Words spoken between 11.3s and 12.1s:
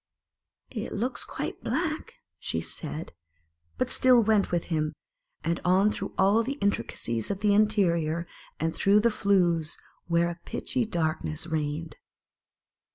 reigned.